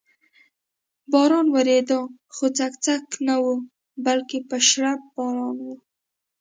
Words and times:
باران 1.11 1.47
ورېده، 1.55 1.99
خو 2.35 2.45
څک 2.57 2.73
څک 2.85 3.03
نه 3.27 3.35
و، 3.43 3.45
بلکې 4.05 4.37
په 4.49 4.57
شړپ 4.69 5.01
باران 5.15 5.57
و. 5.65 5.67